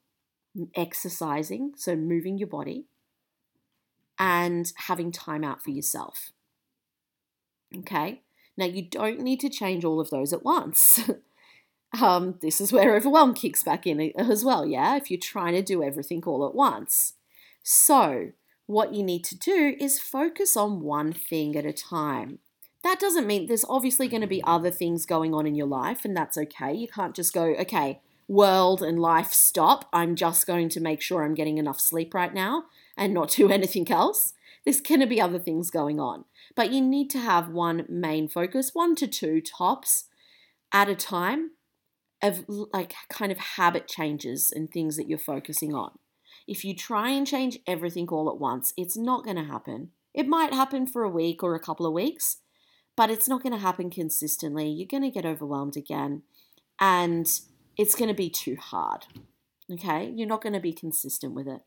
exercising, 0.74 1.72
so 1.76 1.96
moving 1.96 2.38
your 2.38 2.48
body, 2.48 2.86
and 4.18 4.72
having 4.76 5.12
time 5.12 5.44
out 5.44 5.62
for 5.62 5.70
yourself. 5.70 6.30
Okay, 7.76 8.22
now 8.56 8.66
you 8.66 8.82
don't 8.82 9.20
need 9.20 9.40
to 9.40 9.48
change 9.48 9.84
all 9.84 10.00
of 10.00 10.10
those 10.10 10.32
at 10.32 10.44
once. 10.44 11.00
um, 12.00 12.38
this 12.40 12.60
is 12.60 12.72
where 12.72 12.94
overwhelm 12.94 13.34
kicks 13.34 13.62
back 13.62 13.86
in 13.86 14.12
as 14.18 14.44
well, 14.44 14.66
yeah, 14.66 14.96
if 14.96 15.10
you're 15.10 15.20
trying 15.20 15.54
to 15.54 15.62
do 15.62 15.82
everything 15.82 16.22
all 16.24 16.46
at 16.46 16.54
once. 16.54 17.14
So, 17.66 18.32
what 18.66 18.94
you 18.94 19.02
need 19.02 19.24
to 19.24 19.38
do 19.38 19.74
is 19.80 19.98
focus 19.98 20.54
on 20.54 20.82
one 20.82 21.14
thing 21.14 21.56
at 21.56 21.64
a 21.64 21.72
time. 21.72 22.40
That 22.82 23.00
doesn't 23.00 23.26
mean 23.26 23.46
there's 23.46 23.64
obviously 23.66 24.06
going 24.06 24.20
to 24.20 24.26
be 24.26 24.44
other 24.44 24.70
things 24.70 25.06
going 25.06 25.32
on 25.32 25.46
in 25.46 25.54
your 25.54 25.66
life, 25.66 26.04
and 26.04 26.14
that's 26.14 26.36
okay. 26.36 26.74
You 26.74 26.86
can't 26.86 27.16
just 27.16 27.32
go, 27.32 27.54
okay, 27.58 28.02
world 28.28 28.82
and 28.82 29.00
life 29.00 29.32
stop. 29.32 29.88
I'm 29.94 30.14
just 30.14 30.46
going 30.46 30.68
to 30.68 30.80
make 30.80 31.00
sure 31.00 31.24
I'm 31.24 31.34
getting 31.34 31.56
enough 31.56 31.80
sleep 31.80 32.12
right 32.12 32.34
now 32.34 32.64
and 32.98 33.14
not 33.14 33.30
do 33.30 33.48
anything 33.50 33.90
else. 33.90 34.34
There's 34.66 34.82
going 34.82 35.00
to 35.00 35.06
be 35.06 35.20
other 35.20 35.38
things 35.38 35.70
going 35.70 35.98
on. 35.98 36.26
But 36.54 36.70
you 36.70 36.82
need 36.82 37.08
to 37.10 37.18
have 37.18 37.48
one 37.48 37.86
main 37.88 38.28
focus, 38.28 38.74
one 38.74 38.94
to 38.96 39.06
two 39.06 39.40
tops 39.40 40.04
at 40.70 40.90
a 40.90 40.94
time 40.94 41.52
of 42.22 42.44
like 42.46 42.94
kind 43.08 43.32
of 43.32 43.38
habit 43.38 43.88
changes 43.88 44.52
and 44.54 44.70
things 44.70 44.98
that 44.98 45.08
you're 45.08 45.18
focusing 45.18 45.74
on. 45.74 45.92
If 46.46 46.64
you 46.64 46.74
try 46.74 47.10
and 47.10 47.26
change 47.26 47.58
everything 47.66 48.08
all 48.08 48.28
at 48.28 48.38
once, 48.38 48.72
it's 48.76 48.96
not 48.96 49.24
going 49.24 49.36
to 49.36 49.44
happen. 49.44 49.90
It 50.12 50.28
might 50.28 50.52
happen 50.52 50.86
for 50.86 51.02
a 51.02 51.10
week 51.10 51.42
or 51.42 51.54
a 51.54 51.60
couple 51.60 51.86
of 51.86 51.92
weeks, 51.92 52.38
but 52.96 53.10
it's 53.10 53.28
not 53.28 53.42
going 53.42 53.52
to 53.52 53.58
happen 53.58 53.90
consistently. 53.90 54.68
You're 54.68 54.86
going 54.86 55.02
to 55.02 55.10
get 55.10 55.26
overwhelmed 55.26 55.76
again. 55.76 56.22
And 56.78 57.26
it's 57.76 57.94
going 57.94 58.08
to 58.08 58.14
be 58.14 58.30
too 58.30 58.56
hard. 58.56 59.06
Okay, 59.72 60.12
you're 60.14 60.28
not 60.28 60.42
going 60.42 60.52
to 60.52 60.60
be 60.60 60.72
consistent 60.72 61.32
with 61.34 61.48
it. 61.48 61.62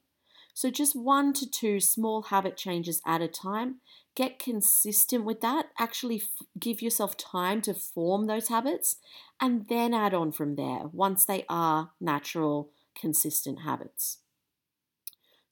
So, 0.53 0.69
just 0.71 0.95
one 0.95 1.33
to 1.33 1.49
two 1.49 1.79
small 1.79 2.23
habit 2.23 2.57
changes 2.57 3.01
at 3.05 3.21
a 3.21 3.27
time. 3.27 3.75
Get 4.15 4.39
consistent 4.39 5.23
with 5.23 5.41
that. 5.41 5.67
Actually, 5.79 6.17
f- 6.17 6.47
give 6.59 6.81
yourself 6.81 7.15
time 7.17 7.61
to 7.61 7.73
form 7.73 8.25
those 8.25 8.47
habits 8.47 8.97
and 9.39 9.67
then 9.67 9.93
add 9.93 10.13
on 10.13 10.31
from 10.31 10.55
there 10.55 10.87
once 10.91 11.25
they 11.25 11.45
are 11.47 11.91
natural, 11.99 12.71
consistent 12.99 13.61
habits. 13.61 14.19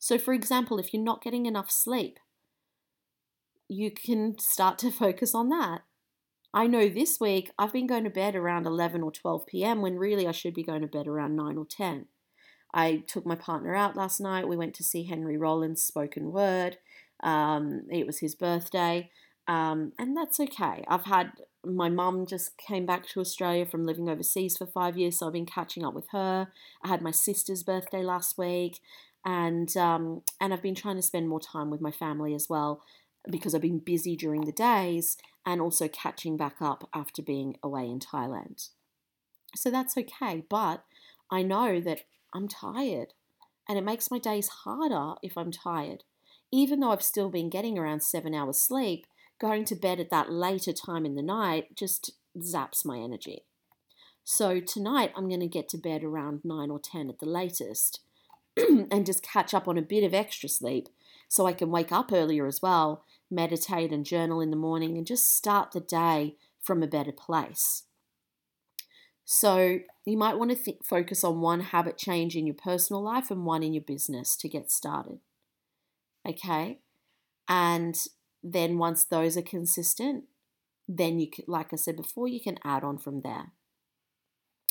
So, 0.05 0.19
for 0.19 0.35
example, 0.35 0.77
if 0.77 0.93
you're 0.93 1.01
not 1.01 1.23
getting 1.23 1.47
enough 1.47 1.71
sleep, 1.71 2.19
you 3.67 3.89
can 3.89 4.37
start 4.37 4.77
to 4.77 4.91
focus 5.03 5.33
on 5.33 5.49
that. 5.49 5.81
I 6.53 6.67
know 6.67 6.87
this 6.87 7.19
week 7.19 7.49
I've 7.57 7.73
been 7.73 7.87
going 7.87 8.03
to 8.03 8.11
bed 8.11 8.35
around 8.35 8.67
11 8.67 9.01
or 9.01 9.11
12 9.11 9.47
p.m. 9.47 9.81
when 9.81 9.97
really 9.97 10.27
I 10.27 10.31
should 10.31 10.53
be 10.53 10.61
going 10.61 10.81
to 10.81 10.87
bed 10.87 11.07
around 11.07 11.35
9 11.35 11.57
or 11.57 11.65
10. 11.65 12.05
I 12.71 13.03
took 13.07 13.25
my 13.25 13.33
partner 13.33 13.73
out 13.73 13.95
last 13.95 14.19
night. 14.19 14.47
We 14.47 14.55
went 14.55 14.75
to 14.75 14.83
see 14.83 15.05
Henry 15.05 15.39
Rollins' 15.39 15.81
spoken 15.81 16.31
word. 16.31 16.77
Um, 17.23 17.87
it 17.89 18.05
was 18.05 18.19
his 18.19 18.35
birthday, 18.35 19.09
um, 19.47 19.93
and 19.97 20.15
that's 20.15 20.39
okay. 20.39 20.83
I've 20.87 21.05
had 21.05 21.31
my 21.65 21.89
mum 21.89 22.27
just 22.27 22.59
came 22.59 22.85
back 22.85 23.07
to 23.07 23.21
Australia 23.21 23.65
from 23.65 23.87
living 23.87 24.07
overseas 24.07 24.55
for 24.55 24.67
five 24.67 24.99
years, 24.99 25.17
so 25.17 25.25
I've 25.25 25.33
been 25.33 25.47
catching 25.47 25.83
up 25.83 25.95
with 25.95 26.09
her. 26.11 26.49
I 26.83 26.87
had 26.87 27.01
my 27.01 27.09
sister's 27.09 27.63
birthday 27.63 28.03
last 28.03 28.37
week, 28.37 28.81
and 29.25 29.75
um, 29.75 30.21
and 30.39 30.53
I've 30.53 30.61
been 30.61 30.75
trying 30.75 30.95
to 30.97 31.01
spend 31.01 31.27
more 31.27 31.39
time 31.39 31.71
with 31.71 31.81
my 31.81 31.91
family 31.91 32.35
as 32.35 32.47
well 32.47 32.81
because 33.29 33.55
I've 33.55 33.61
been 33.61 33.79
busy 33.79 34.15
during 34.15 34.41
the 34.41 34.51
days 34.51 35.17
and 35.45 35.59
also 35.59 35.87
catching 35.87 36.37
back 36.37 36.57
up 36.61 36.87
after 36.93 37.23
being 37.23 37.57
away 37.63 37.85
in 37.89 37.99
Thailand. 37.99 38.69
So 39.55 39.71
that's 39.71 39.97
okay, 39.97 40.43
but 40.47 40.83
I 41.31 41.41
know 41.41 41.79
that 41.81 42.01
I'm 42.33 42.47
tired 42.47 43.13
and 43.67 43.77
it 43.77 43.83
makes 43.83 44.11
my 44.11 44.19
days 44.19 44.47
harder 44.47 45.15
if 45.23 45.37
I'm 45.37 45.51
tired. 45.51 46.03
Even 46.51 46.79
though 46.79 46.91
I've 46.91 47.01
still 47.01 47.29
been 47.29 47.49
getting 47.49 47.77
around 47.77 48.03
seven 48.03 48.35
hours 48.35 48.61
sleep, 48.61 49.07
going 49.39 49.65
to 49.65 49.75
bed 49.75 49.99
at 49.99 50.11
that 50.11 50.31
later 50.31 50.71
time 50.71 51.05
in 51.05 51.15
the 51.15 51.23
night 51.23 51.75
just 51.75 52.11
zaps 52.37 52.85
my 52.85 52.99
energy. 52.99 53.43
So 54.23 54.59
tonight 54.59 55.11
I'm 55.15 55.27
going 55.27 55.41
to 55.41 55.47
get 55.47 55.69
to 55.69 55.77
bed 55.77 56.03
around 56.03 56.41
9 56.43 56.69
or 56.69 56.79
10 56.79 57.09
at 57.09 57.19
the 57.19 57.25
latest 57.25 57.99
and 58.91 59.05
just 59.05 59.23
catch 59.23 59.53
up 59.53 59.67
on 59.67 59.77
a 59.77 59.81
bit 59.81 60.03
of 60.03 60.13
extra 60.13 60.49
sleep 60.49 60.89
so 61.27 61.45
I 61.45 61.53
can 61.53 61.71
wake 61.71 61.91
up 61.91 62.11
earlier 62.13 62.45
as 62.47 62.61
well 62.61 63.03
meditate 63.29 63.91
and 63.91 64.05
journal 64.05 64.41
in 64.41 64.51
the 64.51 64.57
morning, 64.57 64.97
and 64.97 65.07
just 65.07 65.35
start 65.35 65.71
the 65.71 65.79
day 65.79 66.35
from 66.61 66.83
a 66.83 66.87
better 66.87 67.11
place. 67.11 67.83
So, 69.23 69.79
you 70.05 70.17
might 70.17 70.37
want 70.37 70.51
to 70.51 70.57
th- 70.57 70.77
focus 70.83 71.23
on 71.23 71.41
one 71.41 71.61
habit 71.61 71.97
change 71.97 72.35
in 72.35 72.45
your 72.45 72.55
personal 72.55 73.01
life 73.01 73.31
and 73.31 73.45
one 73.45 73.63
in 73.63 73.73
your 73.73 73.83
business 73.83 74.35
to 74.37 74.47
get 74.47 74.71
started. 74.71 75.19
Okay? 76.27 76.79
And 77.47 77.95
then 78.43 78.77
once 78.77 79.03
those 79.03 79.35
are 79.35 79.41
consistent, 79.41 80.25
then 80.87 81.19
you 81.19 81.29
can, 81.29 81.45
like 81.47 81.73
I 81.73 81.77
said 81.77 81.95
before, 81.95 82.27
you 82.27 82.39
can 82.39 82.59
add 82.63 82.83
on 82.83 82.99
from 82.99 83.21
there. 83.21 83.51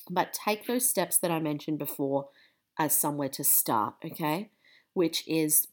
But 0.08 0.32
take 0.32 0.66
those 0.66 0.88
steps 0.88 1.18
that 1.18 1.32
I 1.32 1.40
mentioned 1.40 1.78
before 1.78 2.28
as 2.78 2.97
somewhere 2.97 3.28
to 3.31 3.45
start, 3.45 3.95
okay? 4.04 4.50
Which 4.93 5.26
is 5.26 5.69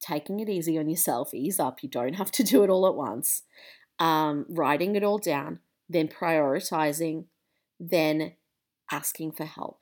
taking 0.00 0.40
it 0.40 0.48
easy 0.48 0.78
on 0.78 0.88
yourself, 0.88 1.32
ease 1.32 1.58
up. 1.58 1.82
You 1.82 1.88
don't 1.88 2.14
have 2.14 2.30
to 2.32 2.42
do 2.42 2.62
it 2.62 2.70
all 2.70 2.86
at 2.86 2.94
once. 2.94 3.42
Um, 3.98 4.46
writing 4.48 4.96
it 4.96 5.04
all 5.04 5.18
down, 5.18 5.60
then 5.88 6.08
prioritizing, 6.08 7.24
then 7.78 8.32
asking 8.90 9.32
for 9.32 9.44
help. 9.44 9.80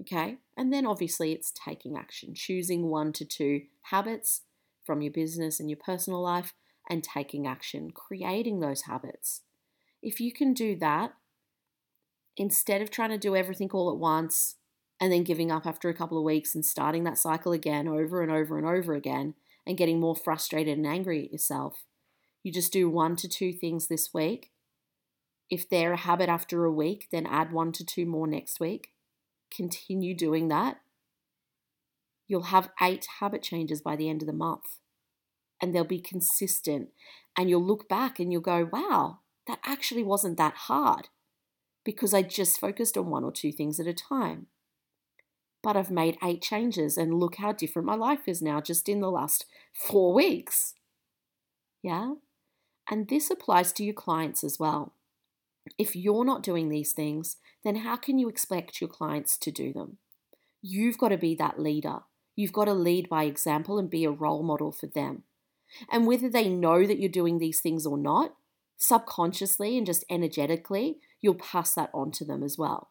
Okay. 0.00 0.38
And 0.56 0.72
then 0.72 0.86
obviously 0.86 1.32
it's 1.32 1.52
taking 1.52 1.96
action, 1.96 2.34
choosing 2.34 2.86
one 2.86 3.12
to 3.14 3.24
two 3.24 3.62
habits 3.82 4.42
from 4.84 5.02
your 5.02 5.12
business 5.12 5.60
and 5.60 5.68
your 5.68 5.78
personal 5.84 6.22
life 6.22 6.54
and 6.88 7.04
taking 7.04 7.46
action, 7.46 7.90
creating 7.90 8.60
those 8.60 8.82
habits. 8.82 9.42
If 10.02 10.18
you 10.20 10.32
can 10.32 10.54
do 10.54 10.74
that, 10.76 11.12
instead 12.36 12.80
of 12.80 12.90
trying 12.90 13.10
to 13.10 13.18
do 13.18 13.36
everything 13.36 13.68
all 13.72 13.90
at 13.90 13.98
once 13.98 14.56
and 15.00 15.10
then 15.10 15.24
giving 15.24 15.50
up 15.50 15.66
after 15.66 15.88
a 15.88 15.94
couple 15.94 16.18
of 16.18 16.24
weeks 16.24 16.54
and 16.54 16.64
starting 16.64 17.04
that 17.04 17.18
cycle 17.18 17.52
again 17.52 17.88
over 17.88 18.22
and 18.22 18.30
over 18.30 18.58
and 18.58 18.66
over 18.66 18.94
again, 18.94 19.34
and 19.66 19.78
getting 19.78 19.98
more 19.98 20.14
frustrated 20.14 20.76
and 20.76 20.86
angry 20.86 21.24
at 21.24 21.32
yourself. 21.32 21.84
You 22.42 22.52
just 22.52 22.72
do 22.72 22.88
one 22.88 23.16
to 23.16 23.28
two 23.28 23.52
things 23.52 23.88
this 23.88 24.12
week. 24.12 24.50
If 25.48 25.68
they're 25.68 25.94
a 25.94 25.98
habit 25.98 26.28
after 26.28 26.64
a 26.64 26.72
week, 26.72 27.08
then 27.10 27.26
add 27.26 27.52
one 27.52 27.72
to 27.72 27.84
two 27.84 28.06
more 28.06 28.26
next 28.26 28.60
week. 28.60 28.90
Continue 29.54 30.14
doing 30.14 30.48
that. 30.48 30.80
You'll 32.28 32.44
have 32.44 32.70
eight 32.80 33.06
habit 33.18 33.42
changes 33.42 33.80
by 33.80 33.96
the 33.96 34.08
end 34.08 34.22
of 34.22 34.26
the 34.26 34.32
month, 34.32 34.78
and 35.60 35.74
they'll 35.74 35.84
be 35.84 36.00
consistent. 36.00 36.90
And 37.36 37.50
you'll 37.50 37.64
look 37.64 37.88
back 37.88 38.20
and 38.20 38.30
you'll 38.30 38.42
go, 38.42 38.68
wow, 38.70 39.20
that 39.46 39.58
actually 39.64 40.04
wasn't 40.04 40.36
that 40.36 40.54
hard 40.54 41.08
because 41.84 42.14
I 42.14 42.22
just 42.22 42.60
focused 42.60 42.96
on 42.96 43.10
one 43.10 43.24
or 43.24 43.32
two 43.32 43.50
things 43.50 43.80
at 43.80 43.86
a 43.86 43.94
time 43.94 44.46
but 45.62 45.76
I've 45.76 45.90
made 45.90 46.16
eight 46.22 46.42
changes 46.42 46.96
and 46.96 47.14
look 47.14 47.36
how 47.36 47.52
different 47.52 47.86
my 47.86 47.94
life 47.94 48.26
is 48.26 48.40
now 48.40 48.60
just 48.60 48.88
in 48.88 49.00
the 49.00 49.10
last 49.10 49.46
four 49.72 50.14
weeks. 50.14 50.74
Yeah? 51.82 52.14
And 52.90 53.08
this 53.08 53.30
applies 53.30 53.72
to 53.74 53.84
your 53.84 53.94
clients 53.94 54.42
as 54.42 54.58
well. 54.58 54.94
If 55.78 55.94
you're 55.94 56.24
not 56.24 56.42
doing 56.42 56.68
these 56.68 56.92
things, 56.92 57.36
then 57.62 57.76
how 57.76 57.96
can 57.96 58.18
you 58.18 58.28
expect 58.28 58.80
your 58.80 58.88
clients 58.88 59.36
to 59.38 59.50
do 59.50 59.72
them? 59.72 59.98
You've 60.62 60.98
got 60.98 61.08
to 61.10 61.18
be 61.18 61.34
that 61.36 61.58
leader. 61.58 62.00
You've 62.36 62.52
got 62.52 62.64
to 62.64 62.74
lead 62.74 63.08
by 63.08 63.24
example 63.24 63.78
and 63.78 63.90
be 63.90 64.04
a 64.04 64.10
role 64.10 64.42
model 64.42 64.72
for 64.72 64.86
them. 64.86 65.24
And 65.90 66.06
whether 66.06 66.28
they 66.28 66.48
know 66.48 66.86
that 66.86 66.98
you're 66.98 67.08
doing 67.08 67.38
these 67.38 67.60
things 67.60 67.86
or 67.86 67.98
not, 67.98 68.34
subconsciously 68.76 69.76
and 69.76 69.86
just 69.86 70.04
energetically, 70.10 70.98
you'll 71.20 71.34
pass 71.34 71.74
that 71.74 71.90
on 71.92 72.10
to 72.12 72.24
them 72.24 72.42
as 72.42 72.58
well. 72.58 72.90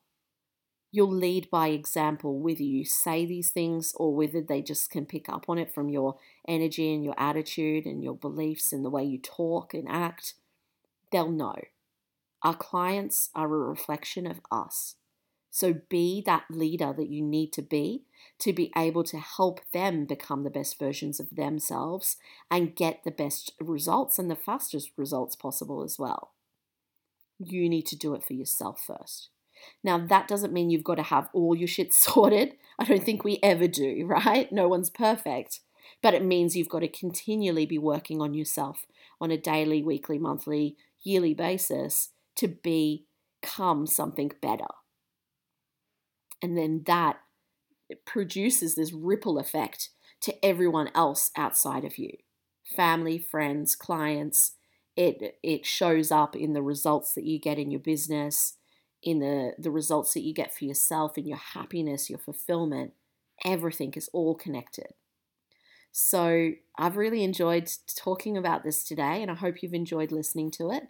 You'll 0.92 1.12
lead 1.12 1.50
by 1.50 1.68
example, 1.68 2.40
whether 2.40 2.64
you 2.64 2.84
say 2.86 3.26
these 3.26 3.50
things 3.50 3.94
or 3.96 4.16
whether 4.16 4.42
they 4.42 4.62
just 4.62 4.90
can 4.90 5.06
pick 5.06 5.30
up 5.30 5.46
on 5.48 5.58
it 5.58 5.74
from 5.74 5.90
your 5.90 6.18
energy 6.48 6.94
and 6.94 7.04
your 7.04 7.16
attitude 7.18 7.86
and 7.86 8.04
your 8.04 8.16
beliefs 8.16 8.74
and 8.74 8.84
the 8.84 8.90
way 8.90 9.04
you 9.04 9.20
talk 9.20 9.74
and 9.74 9.88
act. 9.88 10.34
They'll 11.12 11.32
know. 11.32 11.60
Our 12.42 12.56
clients 12.56 13.30
are 13.36 13.46
a 13.46 13.68
reflection 13.70 14.26
of 14.26 14.40
us. 14.52 14.96
So 15.52 15.74
be 15.90 16.22
that 16.26 16.46
leader 16.50 16.94
that 16.96 17.10
you 17.10 17.24
need 17.24 17.52
to 17.54 17.62
be 17.62 18.04
to 18.40 18.54
be 18.54 18.72
able 18.78 19.04
to 19.04 19.18
help 19.18 19.60
them 19.74 20.06
become 20.06 20.44
the 20.44 20.50
best 20.50 20.78
versions 20.78 21.20
of 21.20 21.36
themselves 21.36 22.18
and 22.50 22.76
get 22.76 23.04
the 23.04 23.12
best 23.12 23.54
results 23.60 24.20
and 24.20 24.30
the 24.30 24.36
fastest 24.36 24.92
results 24.96 25.36
possible 25.36 25.84
as 25.84 25.98
well. 25.98 26.32
You 27.40 27.68
need 27.68 27.88
to 27.88 27.98
do 27.98 28.14
it 28.14 28.24
for 28.24 28.34
yourself 28.34 28.82
first. 28.86 29.30
Now, 29.84 29.98
that 29.98 30.28
doesn't 30.28 30.54
mean 30.54 30.70
you've 30.70 30.84
got 30.84 30.96
to 30.96 31.04
have 31.04 31.30
all 31.34 31.56
your 31.56 31.68
shit 31.68 31.94
sorted. 32.06 32.56
I 32.78 32.86
don't 32.86 33.04
think 33.04 33.24
we 33.24 33.40
ever 33.44 33.68
do, 33.68 34.06
right? 34.06 34.52
No 34.52 34.68
one's 34.68 34.90
perfect. 34.90 35.62
But 36.02 36.14
it 36.14 36.24
means 36.24 36.56
you've 36.56 36.70
got 36.70 36.80
to 36.80 36.88
continually 36.88 37.66
be 37.66 37.78
working 37.78 38.22
on 38.22 38.34
yourself 38.34 38.86
on 39.20 39.32
a 39.32 39.38
daily, 39.38 39.84
weekly, 39.84 40.18
monthly, 40.18 40.78
yearly 41.02 41.34
basis 41.34 42.10
to 42.38 42.48
become 42.48 43.86
something 43.86 44.32
better. 44.42 44.68
And 46.42 46.58
then 46.58 46.84
that 46.86 47.18
produces 48.06 48.76
this 48.76 48.94
ripple 48.94 49.38
effect 49.40 49.90
to 50.22 50.46
everyone 50.46 50.90
else 50.94 51.32
outside 51.36 51.84
of 51.84 51.98
you 51.98 52.12
family, 52.64 53.18
friends, 53.18 53.76
clients. 53.76 54.54
It, 54.96 55.40
it 55.42 55.66
shows 55.66 56.12
up 56.12 56.36
in 56.36 56.54
the 56.54 56.62
results 56.62 57.14
that 57.14 57.24
you 57.24 57.40
get 57.40 57.58
in 57.58 57.72
your 57.72 57.80
business 57.80 58.59
in 59.02 59.20
the, 59.20 59.54
the 59.58 59.72
results 59.72 60.14
that 60.14 60.22
you 60.22 60.34
get 60.34 60.54
for 60.56 60.66
yourself, 60.66 61.18
in 61.18 61.26
your 61.26 61.38
happiness, 61.38 62.10
your 62.10 62.20
fulfillment. 62.20 62.94
Everything 63.46 63.94
is 63.96 64.10
all 64.14 64.36
connected. 64.36 64.94
So, 65.92 66.52
I've 66.78 66.98
really 66.98 67.24
enjoyed 67.24 67.70
talking 67.96 68.38
about 68.38 68.64
this 68.64 68.84
today, 68.84 69.22
and 69.22 69.32
I 69.32 69.34
hope 69.34 69.64
you've 69.64 69.74
enjoyed 69.74 70.12
listening 70.12 70.52
to 70.52 70.72
it. 70.72 70.84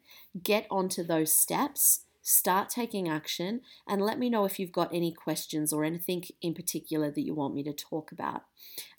Get 0.44 0.68
onto 0.70 1.04
those 1.04 1.34
steps 1.34 2.02
start 2.22 2.70
taking 2.70 3.08
action 3.08 3.62
and 3.88 4.02
let 4.02 4.20
me 4.20 4.30
know 4.30 4.46
if 4.46 4.60
you've 4.60 4.72
got 4.72 4.94
any 4.94 5.12
questions 5.12 5.72
or 5.72 5.84
anything 5.84 6.24
in 6.42 6.54
particular 6.54 7.10
that 7.12 7.22
you 7.22 7.34
want 7.34 7.56
me 7.56 7.64
to 7.64 7.74
talk 7.74 8.12
about. 8.12 8.44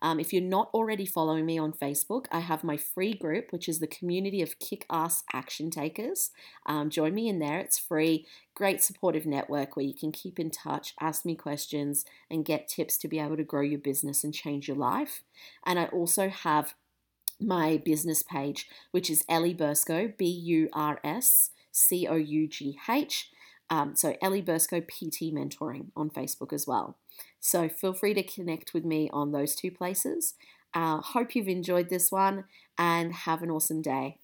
Um, 0.02 0.18
if 0.18 0.32
you're 0.32 0.42
not 0.42 0.70
already 0.72 1.06
following 1.06 1.46
me 1.46 1.58
on 1.58 1.72
Facebook, 1.72 2.26
I 2.32 2.40
have 2.40 2.64
my 2.64 2.76
free 2.76 3.14
group, 3.14 3.52
which 3.52 3.68
is 3.68 3.78
the 3.78 3.86
community 3.86 4.42
of 4.42 4.58
kick 4.58 4.86
ass 4.90 5.22
action 5.32 5.70
takers. 5.70 6.30
Um, 6.66 6.90
join 6.90 7.14
me 7.14 7.28
in 7.28 7.38
there, 7.38 7.58
it's 7.58 7.78
free. 7.78 8.26
Great 8.54 8.82
supportive 8.82 9.26
network 9.26 9.76
where 9.76 9.86
you 9.86 9.94
can 9.94 10.12
keep 10.12 10.38
in 10.38 10.50
touch, 10.50 10.94
ask 11.00 11.24
me 11.24 11.34
questions, 11.34 12.04
and 12.30 12.44
get 12.44 12.68
tips 12.68 12.98
to 12.98 13.08
be 13.08 13.18
able 13.18 13.36
to 13.36 13.44
grow 13.44 13.62
your 13.62 13.78
business 13.78 14.24
and 14.24 14.34
change 14.34 14.66
your 14.66 14.76
life. 14.76 15.22
And 15.64 15.78
I 15.78 15.86
also 15.86 16.28
have 16.28 16.74
my 17.40 17.78
business 17.78 18.22
page, 18.22 18.68
which 18.90 19.08
is 19.08 19.24
Ellie 19.28 19.54
Burscough, 19.54 20.16
B 20.18 20.26
U 20.26 20.68
R 20.72 21.00
S 21.02 21.50
C 21.72 22.06
O 22.06 22.14
U 22.14 22.48
G 22.48 22.78
H. 22.88 23.30
Um, 23.68 23.94
so 23.94 24.16
Ellie 24.20 24.42
Burscough 24.42 24.86
PT 24.88 25.32
Mentoring 25.32 25.86
on 25.94 26.10
Facebook 26.10 26.52
as 26.52 26.66
well. 26.66 26.98
So 27.38 27.68
feel 27.68 27.92
free 27.92 28.14
to 28.14 28.22
connect 28.22 28.74
with 28.74 28.84
me 28.84 29.08
on 29.12 29.30
those 29.30 29.54
two 29.54 29.70
places. 29.70 30.34
Uh, 30.74 31.00
hope 31.00 31.34
you've 31.34 31.48
enjoyed 31.48 31.88
this 31.88 32.10
one 32.10 32.44
and 32.78 33.12
have 33.12 33.42
an 33.42 33.50
awesome 33.50 33.82
day. 33.82 34.18